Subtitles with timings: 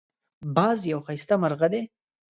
[0.55, 1.81] باز یو ښایسته مرغه دی